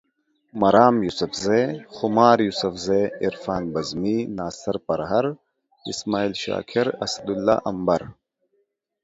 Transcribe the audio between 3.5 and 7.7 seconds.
بزمي، ناصر پرهر، اسماعیل شاکر، اسدالله